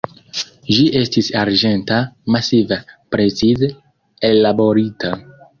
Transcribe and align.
Ĝi 0.75 0.85
estis 0.99 1.29
arĝenta, 1.41 1.99
masiva, 2.37 2.79
precize 3.17 3.73
ellaborita. 4.31 5.17